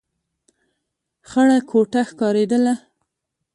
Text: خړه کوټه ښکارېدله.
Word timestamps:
خړه 1.29 1.57
کوټه 1.69 2.01
ښکارېدله. 2.09 2.73